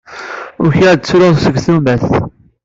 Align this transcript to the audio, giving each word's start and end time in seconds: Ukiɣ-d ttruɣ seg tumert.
Ukiɣ-d 0.65 1.01
ttruɣ 1.01 1.35
seg 1.43 1.55
tumert. 1.65 2.07